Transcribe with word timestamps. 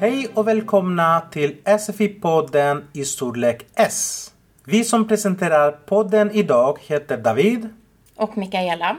Hej 0.00 0.28
och 0.34 0.48
välkomna 0.48 1.20
till 1.20 1.56
SFI-podden 1.64 2.82
i 2.92 3.04
storlek 3.04 3.66
S. 3.74 4.30
Vi 4.64 4.84
som 4.84 5.08
presenterar 5.08 5.72
podden 5.72 6.30
idag 6.30 6.78
heter 6.80 7.16
David. 7.18 7.68
och 8.16 8.38
Mikaela. 8.38 8.96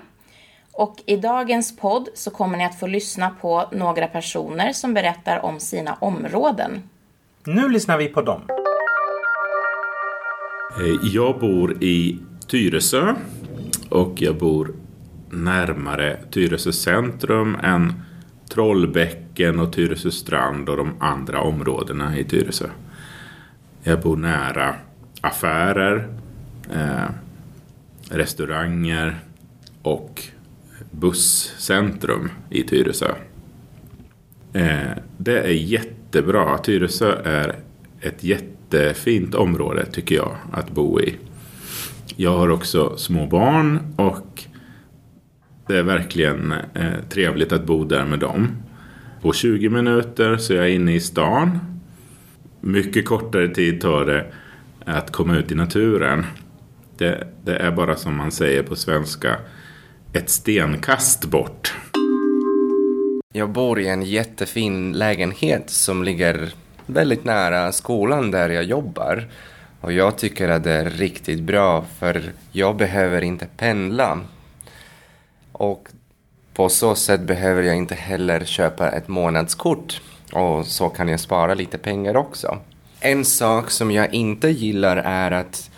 Och 0.73 0.95
i 1.05 1.17
dagens 1.17 1.77
podd 1.77 2.09
så 2.15 2.31
kommer 2.31 2.57
ni 2.57 2.65
att 2.65 2.79
få 2.79 2.87
lyssna 2.87 3.29
på 3.41 3.69
några 3.71 4.07
personer 4.07 4.73
som 4.73 4.93
berättar 4.93 5.45
om 5.45 5.59
sina 5.59 5.93
områden. 5.93 6.83
Nu 7.43 7.69
lyssnar 7.69 7.97
vi 7.97 8.07
på 8.07 8.21
dem. 8.21 8.41
Eh, 10.79 11.07
Jag 11.13 11.39
bor 11.39 11.83
i 11.83 12.19
Tyresö 12.47 13.15
och 13.89 14.21
jag 14.21 14.37
bor 14.37 14.75
närmare 15.31 16.19
Tyresö 16.31 16.71
centrum 16.71 17.57
än 17.63 18.03
Trollbäcken 18.53 19.59
och 19.59 19.73
Tyresö 19.73 20.11
strand 20.11 20.69
och 20.69 20.77
de 20.77 20.93
andra 20.99 21.41
områdena 21.41 22.17
i 22.17 22.23
Tyresö. 22.23 22.69
Jag 23.83 24.01
bor 24.01 24.17
nära 24.17 24.75
affärer, 25.21 26.07
eh, 26.73 27.09
restauranger 28.09 29.19
och 29.81 30.23
busscentrum 30.91 32.29
i 32.49 32.63
Tyresö. 32.63 33.11
Eh, 34.53 34.91
det 35.17 35.39
är 35.39 35.51
jättebra. 35.51 36.57
Tyresö 36.57 37.21
är 37.23 37.55
ett 38.01 38.23
jättefint 38.23 39.35
område 39.35 39.85
tycker 39.85 40.15
jag 40.15 40.35
att 40.51 40.71
bo 40.71 41.01
i. 41.01 41.17
Jag 42.15 42.37
har 42.37 42.49
också 42.49 42.97
små 42.97 43.27
barn 43.27 43.93
och 43.97 44.43
det 45.67 45.77
är 45.77 45.83
verkligen 45.83 46.51
eh, 46.51 46.93
trevligt 47.09 47.51
att 47.51 47.65
bo 47.65 47.83
där 47.83 48.05
med 48.05 48.19
dem. 48.19 48.47
På 49.21 49.33
20 49.33 49.69
minuter 49.69 50.37
så 50.37 50.53
är 50.53 50.57
jag 50.57 50.69
inne 50.69 50.93
i 50.95 50.99
stan. 50.99 51.59
Mycket 52.61 53.05
kortare 53.05 53.47
tid 53.47 53.81
tar 53.81 54.05
det 54.05 54.25
att 54.85 55.11
komma 55.11 55.37
ut 55.37 55.51
i 55.51 55.55
naturen. 55.55 56.25
Det, 56.97 57.27
det 57.43 57.55
är 57.57 57.71
bara 57.71 57.95
som 57.95 58.17
man 58.17 58.31
säger 58.31 58.63
på 58.63 58.75
svenska 58.75 59.37
ett 60.13 60.29
stenkast 60.29 61.25
bort. 61.25 61.73
Jag 63.33 63.49
bor 63.49 63.79
i 63.79 63.87
en 63.87 64.03
jättefin 64.03 64.93
lägenhet 64.93 65.69
som 65.69 66.03
ligger 66.03 66.53
väldigt 66.85 67.23
nära 67.23 67.71
skolan 67.71 68.31
där 68.31 68.49
jag 68.49 68.63
jobbar. 68.63 69.27
Och 69.81 69.93
jag 69.93 70.17
tycker 70.17 70.49
att 70.49 70.63
det 70.63 70.71
är 70.71 70.89
riktigt 70.89 71.39
bra 71.39 71.85
för 71.99 72.21
jag 72.51 72.75
behöver 72.75 73.21
inte 73.21 73.47
pendla. 73.57 74.19
Och 75.61 75.89
på 76.53 76.69
så 76.69 76.95
sätt 76.95 77.21
behöver 77.21 77.63
jag 77.63 77.77
inte 77.77 77.95
heller 77.95 78.45
köpa 78.45 78.89
ett 78.89 79.07
månadskort. 79.07 80.01
Och 80.33 80.65
så 80.65 80.89
kan 80.89 81.07
jag 81.07 81.19
spara 81.19 81.53
lite 81.53 81.77
pengar 81.77 82.17
också. 82.17 82.57
En 82.99 83.25
sak 83.25 83.71
som 83.71 83.91
jag 83.91 84.13
inte 84.13 84.49
gillar 84.49 84.97
är 84.97 85.31
att 85.31 85.71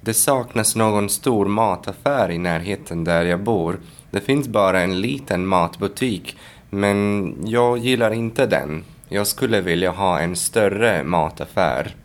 det 0.00 0.14
saknas 0.14 0.76
någon 0.76 1.08
stor 1.08 1.46
mataffär 1.46 2.30
i 2.30 2.38
närheten 2.38 3.04
där 3.04 3.24
jag 3.24 3.40
bor. 3.40 3.80
Det 4.10 4.20
finns 4.20 4.48
bara 4.48 4.80
en 4.80 5.00
liten 5.00 5.46
matbutik, 5.46 6.36
men 6.70 7.34
jag 7.44 7.78
gillar 7.78 8.10
inte 8.10 8.46
den. 8.46 8.84
Jag 9.08 9.26
skulle 9.26 9.60
vilja 9.60 9.90
ha 9.90 10.20
en 10.20 10.36
större 10.36 11.04
mataffär. 11.04 11.96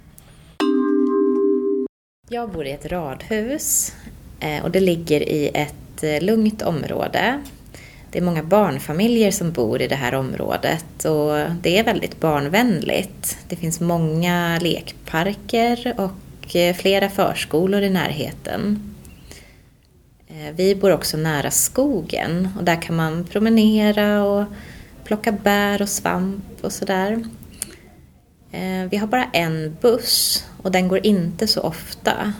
Jag 2.29 2.51
bor 2.51 2.65
i 2.65 2.71
ett 2.71 2.85
radhus 2.85 3.93
eh, 4.39 4.63
och 4.63 4.71
det 4.71 4.79
ligger 4.79 5.21
i 5.21 5.51
ett 5.53 5.75
ett 5.95 6.03
eh, 6.03 6.25
lugnt 6.25 6.61
område. 6.61 7.43
Det 8.11 8.19
är 8.19 8.23
många 8.23 8.43
barnfamiljer 8.43 9.31
som 9.31 9.51
bor 9.51 9.81
i 9.81 9.87
det 9.87 9.95
här 9.95 10.15
området 10.15 11.05
och 11.05 11.37
det 11.61 11.77
är 11.77 11.83
väldigt 11.83 12.19
barnvänligt. 12.19 13.37
Det 13.47 13.55
finns 13.55 13.79
många 13.79 14.59
lekparker 14.61 15.93
och 15.97 16.55
eh, 16.55 16.75
flera 16.75 17.09
förskolor 17.09 17.81
i 17.81 17.89
närheten. 17.89 18.93
Eh, 20.27 20.55
vi 20.55 20.75
bor 20.75 20.91
också 20.91 21.17
nära 21.17 21.51
skogen 21.51 22.49
och 22.57 22.63
där 22.63 22.81
kan 22.81 22.95
man 22.95 23.23
promenera 23.23 24.23
och 24.23 24.45
plocka 25.03 25.31
bär 25.31 25.81
och 25.81 25.89
svamp 25.89 26.45
och 26.61 26.71
sådär. 26.71 27.23
Vi 28.89 28.97
har 28.97 29.07
bara 29.07 29.25
en 29.33 29.77
buss 29.81 30.45
och 30.61 30.71
den 30.71 30.87
går 30.87 31.05
inte 31.05 31.47
så 31.47 31.61
ofta. 31.61 32.33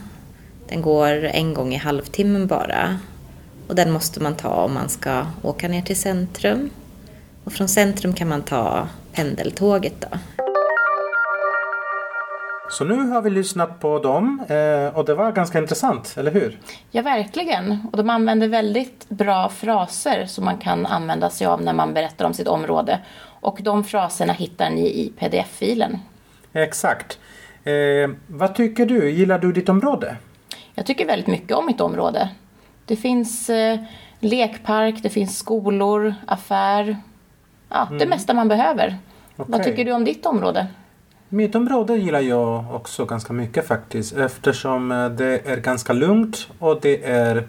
Den 0.68 0.82
går 0.82 1.24
en 1.24 1.54
gång 1.54 1.74
i 1.74 1.78
halvtimmen 1.78 2.48
bara. 2.48 3.00
Och 3.68 3.76
den 3.76 3.92
måste 3.92 4.24
man 4.24 4.36
ta 4.36 4.50
om 4.50 4.74
man 4.74 4.90
ska 4.90 5.26
åka 5.42 5.68
ner 5.68 5.82
till 5.82 5.96
centrum. 5.96 6.70
Och 7.44 7.54
från 7.54 7.68
centrum 7.68 8.14
kan 8.14 8.28
man 8.28 8.42
ta 8.42 8.88
pendeltåget 9.14 10.02
då. 10.02 10.18
Så 12.70 12.84
nu 12.84 13.10
har 13.10 13.22
vi 13.22 13.30
lyssnat 13.30 13.80
på 13.80 14.00
dem 14.00 14.46
eh, 14.48 14.98
och 14.98 15.06
det 15.06 15.14
var 15.14 15.32
ganska 15.32 15.60
intressant, 15.60 16.16
eller 16.18 16.32
hur? 16.32 16.60
Ja, 16.92 17.02
verkligen. 17.02 17.88
Och 17.92 17.98
de 17.98 18.10
använder 18.10 18.48
väldigt 18.48 19.10
bra 19.10 19.50
fraser 19.50 20.26
som 20.26 20.46
man 20.46 20.58
kan 20.58 20.86
använda 20.86 21.30
sig 21.30 21.48
av 21.48 21.62
när 21.62 21.74
man 21.74 21.94
berättar 21.94 22.26
om 22.26 22.34
sitt 22.34 22.48
område. 22.48 23.00
Och 23.42 23.60
de 23.62 23.84
fraserna 23.84 24.34
hittar 24.34 24.70
ni 24.70 24.82
i 24.82 25.14
pdf-filen. 25.20 26.00
Exakt. 26.54 27.20
Eh, 27.64 28.10
vad 28.28 28.56
tycker 28.56 28.86
du? 28.86 29.10
Gillar 29.10 29.40
du 29.40 29.52
ditt 29.52 29.70
område? 29.70 30.18
Jag 30.76 30.86
tycker 30.86 31.06
väldigt 31.06 31.28
mycket 31.28 31.58
om 31.58 31.66
mitt 31.66 31.82
område. 31.82 32.30
Det 32.86 32.96
finns 32.96 33.50
eh, 33.50 33.80
lekpark, 34.20 34.96
det 35.04 35.10
finns 35.10 35.38
skolor, 35.38 36.14
affär. 36.28 36.98
Ja, 37.70 37.88
det 38.00 38.06
mesta 38.06 38.34
man 38.34 38.48
behöver. 38.48 38.98
Vad 39.36 39.50
Okej. 39.50 39.64
tycker 39.64 39.86
du 39.86 39.92
om 39.92 40.06
ditt 40.06 40.26
område? 40.26 40.68
Mitt 41.30 41.56
område 41.56 41.96
gillar 41.98 42.20
jag 42.20 42.76
också 42.76 43.06
ganska 43.06 43.34
mycket 43.34 43.68
faktiskt 43.68 44.14
eftersom 44.18 44.92
eh, 44.92 45.10
det 45.10 45.48
är 45.48 45.58
ganska 45.58 45.94
lugnt 45.94 46.48
och 46.60 46.80
det 46.82 47.04
är 47.06 47.44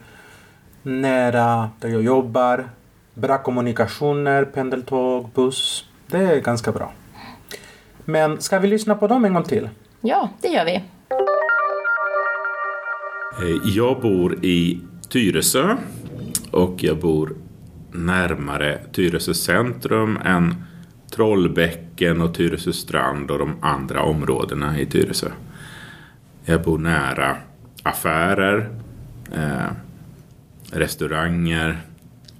nära 0.82 1.70
där 1.80 1.88
jag 1.88 2.02
jobbar. 2.02 2.68
Bra 3.14 3.38
kommunikationer, 3.38 4.44
pendeltåg, 4.44 5.28
buss. 5.34 5.84
Det 6.06 6.18
är 6.18 6.40
ganska 6.40 6.72
bra. 6.72 6.92
Men 8.04 8.40
ska 8.40 8.58
vi 8.58 8.68
lyssna 8.68 8.94
på 8.94 9.06
dem 9.06 9.24
en 9.24 9.34
gång 9.34 9.42
till? 9.44 9.68
Ja, 10.00 10.28
det 10.40 10.48
gör 10.48 10.64
vi. 10.64 10.74
Eh, 13.42 13.76
Jag 13.76 14.00
bor 14.00 14.44
i 14.44 14.80
Tyresö 15.08 15.76
och 16.50 16.84
jag 16.84 16.98
bor 16.98 17.36
närmare 17.92 18.80
Tyresö 18.92 19.34
centrum 19.34 20.18
än 20.24 20.54
Trollbäcken 21.10 22.20
och 22.20 22.34
Tyresö 22.34 22.72
strand 22.72 23.30
och 23.30 23.38
de 23.38 23.56
andra 23.60 24.02
områdena 24.02 24.80
i 24.80 24.86
Tyresö. 24.86 25.28
Jag 26.44 26.62
bor 26.62 26.78
nära 26.78 27.36
affärer, 27.82 28.70
eh, 29.32 29.70
restauranger 30.72 31.80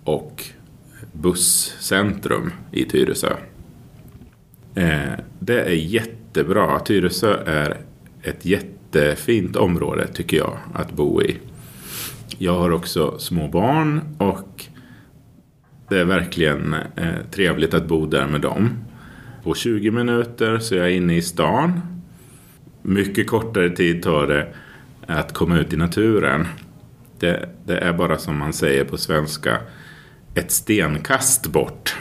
och 0.04 0.44
busscentrum 1.12 2.52
i 2.72 2.84
Tyresö. 2.84 3.32
Eh, 4.74 5.12
det 5.38 5.60
är 5.60 5.74
jättebra. 5.74 6.80
Tyresö 6.80 7.36
är 7.46 7.76
ett 8.22 8.44
jättefint 8.44 9.56
område 9.56 10.06
tycker 10.06 10.36
jag 10.36 10.58
att 10.74 10.92
bo 10.92 11.22
i. 11.22 11.36
Jag 12.38 12.58
har 12.58 12.70
också 12.70 13.18
små 13.18 13.48
barn 13.48 14.16
och 14.18 14.64
det 15.88 15.98
är 15.98 16.04
verkligen 16.04 16.74
eh, 16.74 17.14
trevligt 17.30 17.74
att 17.74 17.88
bo 17.88 18.06
där 18.06 18.26
med 18.26 18.40
dem. 18.40 18.70
På 19.42 19.54
20 19.54 19.90
minuter 19.90 20.58
så 20.58 20.74
är 20.74 20.78
jag 20.78 20.92
inne 20.92 21.16
i 21.16 21.22
stan. 21.22 21.80
Mycket 22.82 23.26
kortare 23.26 23.70
tid 23.70 24.02
tar 24.02 24.26
det 24.26 24.54
att 25.06 25.32
komma 25.32 25.58
ut 25.58 25.72
i 25.72 25.76
naturen. 25.76 26.46
Det, 27.18 27.48
det 27.64 27.78
är 27.78 27.92
bara 27.92 28.18
som 28.18 28.38
man 28.38 28.52
säger 28.52 28.84
på 28.84 28.98
svenska 28.98 29.58
ett 30.34 30.50
stenkast 30.50 31.46
bort. 31.46 31.96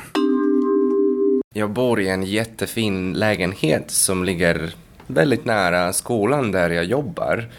Jag 1.54 1.70
bor 1.70 2.02
i 2.02 2.10
en 2.10 2.24
jättefin 2.24 3.14
lägenhet 3.14 3.92
som 3.92 4.24
ligger 4.24 4.74
väldigt 5.08 5.46
nära 5.46 5.94
skolan 5.94 6.52
där 6.52 6.70
jag 6.70 6.86
jobbar. 6.86 7.50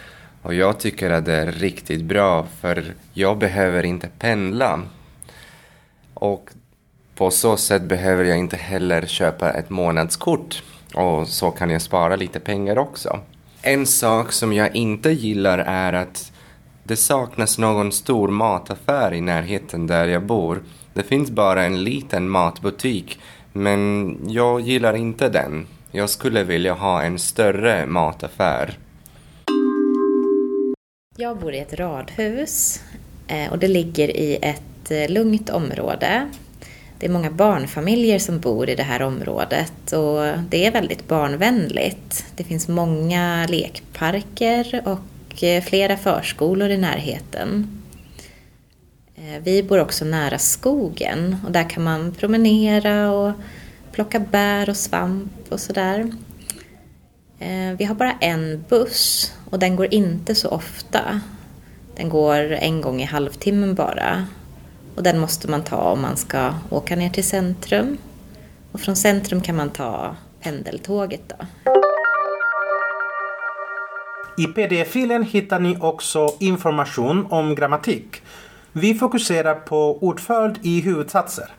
Och 0.46 0.54
jag 0.54 0.78
tycker 0.78 1.10
att 1.10 1.24
det 1.24 1.32
är 1.32 1.52
riktigt 1.52 2.02
bra 2.02 2.46
för 2.60 2.84
jag 3.12 3.38
behöver 3.38 3.82
inte 3.82 4.08
pendla. 4.18 4.82
Och 6.14 6.50
på 7.14 7.30
så 7.30 7.56
sätt 7.56 7.82
behöver 7.82 8.24
jag 8.24 8.38
inte 8.38 8.56
heller 8.56 9.06
köpa 9.06 9.50
ett 9.50 9.70
månadskort. 9.70 10.62
Och 10.94 11.28
så 11.28 11.50
kan 11.50 11.70
jag 11.70 11.82
spara 11.82 12.16
lite 12.16 12.40
pengar 12.40 12.78
också. 12.78 13.20
En 13.62 13.86
sak 13.86 14.32
som 14.32 14.52
jag 14.52 14.76
inte 14.76 15.10
gillar 15.10 15.58
är 15.58 15.92
att 15.92 16.32
det 16.84 16.96
saknas 16.96 17.58
någon 17.58 17.92
stor 17.92 18.28
mataffär 18.28 19.14
i 19.14 19.20
närheten 19.20 19.86
där 19.86 20.08
jag 20.08 20.22
bor. 20.22 20.62
Det 20.94 21.02
finns 21.02 21.30
bara 21.30 21.64
en 21.64 21.84
liten 21.84 22.28
matbutik, 22.28 23.20
men 23.52 24.16
jag 24.26 24.60
gillar 24.60 24.96
inte 24.96 25.28
den. 25.28 25.66
Jag 25.90 26.10
skulle 26.10 26.44
vilja 26.44 26.74
ha 26.74 27.02
en 27.02 27.18
större 27.18 27.86
mataffär. 27.86 28.78
Jag 31.18 31.38
bor 31.38 31.54
i 31.54 31.58
ett 31.58 31.74
radhus 31.74 32.80
eh, 33.26 33.52
och 33.52 33.58
det 33.58 33.68
ligger 33.68 34.16
i 34.16 34.38
ett 34.42 34.90
eh, 34.90 35.08
lugnt 35.08 35.50
område. 35.50 36.30
Det 36.98 37.06
är 37.06 37.10
många 37.10 37.30
barnfamiljer 37.30 38.18
som 38.18 38.40
bor 38.40 38.70
i 38.70 38.74
det 38.74 38.82
här 38.82 39.02
området 39.02 39.92
och 39.92 40.42
det 40.48 40.66
är 40.66 40.72
väldigt 40.72 41.08
barnvänligt. 41.08 42.24
Det 42.36 42.44
finns 42.44 42.68
många 42.68 43.46
lekparker 43.50 44.82
och 44.84 45.44
eh, 45.44 45.62
flera 45.62 45.96
förskolor 45.96 46.70
i 46.70 46.76
närheten. 46.76 47.82
Vi 49.42 49.62
bor 49.62 49.80
också 49.80 50.04
nära 50.04 50.38
skogen 50.38 51.36
och 51.46 51.52
där 51.52 51.70
kan 51.70 51.82
man 51.82 52.14
promenera 52.14 53.12
och 53.12 53.32
plocka 53.92 54.20
bär 54.20 54.70
och 54.70 54.76
svamp 54.76 55.32
och 55.48 55.60
sådär. 55.60 56.12
Eh, 57.38 57.76
vi 57.78 57.84
har 57.84 57.94
bara 57.94 58.12
en 58.12 58.64
buss 58.68 59.32
och 59.50 59.58
den 59.58 59.76
går 59.76 59.94
inte 59.94 60.34
så 60.34 60.48
ofta. 60.48 61.20
Den 61.96 62.08
går 62.08 62.52
en 62.52 62.80
gång 62.80 63.00
i 63.02 63.04
halvtimmen 63.04 63.74
bara. 63.74 64.26
Och 64.96 65.02
den 65.02 65.18
måste 65.18 65.50
man 65.50 65.64
ta 65.64 65.76
om 65.76 66.02
man 66.02 66.16
ska 66.16 66.54
åka 66.70 66.96
ner 66.96 67.10
till 67.10 67.24
centrum. 67.24 67.98
Och 68.72 68.80
från 68.80 68.96
centrum 68.96 69.40
kan 69.40 69.56
man 69.56 69.70
ta 69.70 70.16
pendeltåget 70.40 71.22
då. 71.28 71.46
I 74.38 74.46
pdf-filen 74.46 75.22
hittar 75.22 75.60
ni 75.60 75.76
också 75.80 76.34
information 76.40 77.26
om 77.30 77.54
grammatik. 77.54 78.22
Vi 78.72 78.94
fokuserar 78.94 79.54
på 79.54 79.98
ordföljd 79.98 80.58
i 80.62 80.80
huvudsatser. 80.80 81.50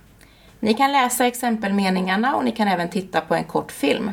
Ni 0.59 0.73
kan 0.73 0.91
läsa 0.91 1.27
exempelmeningarna 1.27 2.35
och 2.35 2.45
ni 2.45 2.51
kan 2.51 2.67
även 2.67 2.89
titta 2.89 3.21
på 3.21 3.35
en 3.35 3.43
kort 3.43 3.71
film. 3.71 4.11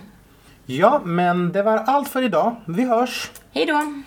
Ja, 0.67 1.01
men 1.05 1.53
det 1.53 1.63
var 1.63 1.77
allt 1.77 2.09
för 2.09 2.23
idag. 2.23 2.57
Vi 2.67 2.85
hörs! 2.85 3.31
Hej 3.53 3.67
då! 3.67 4.03